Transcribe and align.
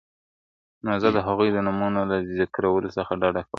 نو 0.85 0.91
زه 1.03 1.09
د 1.15 1.17
هغوی 1.27 1.49
د 1.51 1.57
نومونو 1.67 2.01
له 2.09 2.17
ذکرولو 2.39 2.89
څخه 2.97 3.11
ډډه 3.21 3.41
کوم!. 3.43 3.49